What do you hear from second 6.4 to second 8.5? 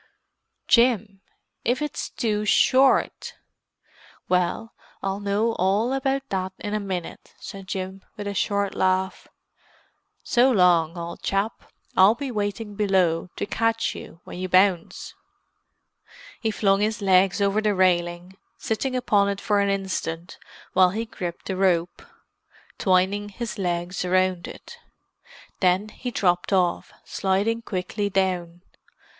in a minute," said Jim with a